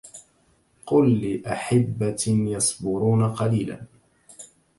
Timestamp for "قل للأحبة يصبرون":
0.85-3.33